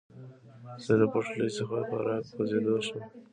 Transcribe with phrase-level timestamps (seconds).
[0.83, 3.03] زه له پټلۍ څخه په را کوزېدو شوم.